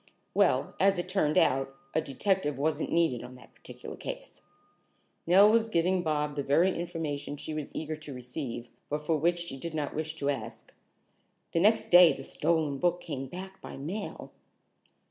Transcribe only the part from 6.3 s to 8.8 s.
the very information she was eager to receive,